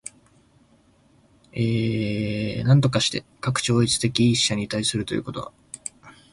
[1.53, 5.53] 而して、かく超越的一者に対するということは、